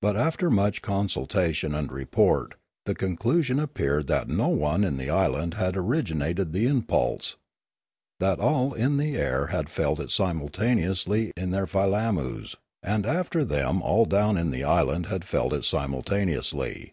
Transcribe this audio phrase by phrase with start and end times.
[0.00, 5.54] But after much consultation and report, the conclusion appeared that no one in the island
[5.54, 7.34] had originated the impulse,
[8.20, 13.44] that all in the air had felt it simultaneously in their filam mus, and after
[13.44, 16.92] them all down in the island had felt it simultaneously.